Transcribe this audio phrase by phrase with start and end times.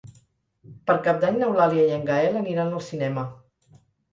[0.87, 3.31] Per Cap d'Any n'Eulàlia i en Gaël aniran al cinema.